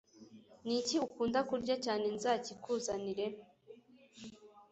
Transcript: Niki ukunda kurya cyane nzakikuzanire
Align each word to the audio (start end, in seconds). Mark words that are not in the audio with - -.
Niki 0.65 0.95
ukunda 1.05 1.39
kurya 1.49 1.75
cyane 1.85 2.05
nzakikuzanire 2.15 3.25